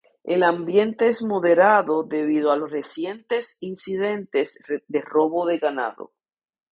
[0.23, 6.11] El ambiente es moderado debido a los recientes incidentes de robo de ganado.